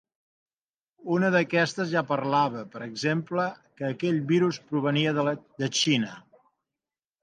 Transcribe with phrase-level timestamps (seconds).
[1.15, 3.47] Una d'aquestes ja parlava, per exemple,
[3.79, 6.15] que aquell virus provenia de Xina.